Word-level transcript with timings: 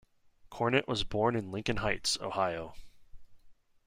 Cornett 0.51 0.87
was 0.87 1.03
born 1.03 1.35
in 1.35 1.51
Lincoln 1.51 1.77
Heights, 1.77 2.17
Ohio. 2.19 2.73